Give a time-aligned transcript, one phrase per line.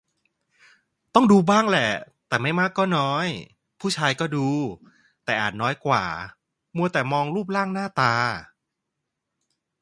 [1.13, 1.89] ต้องดูบ้างแหละ
[2.27, 3.27] แต่ไม่มากก็น้อย
[3.79, 4.47] ผู้ชายก็ดู
[5.25, 6.03] แต่อาจน้อยกว่า
[6.75, 8.13] มัวแต่มองรูปร่างหน้าตา